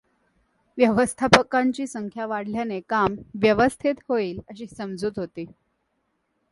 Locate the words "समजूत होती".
4.67-5.45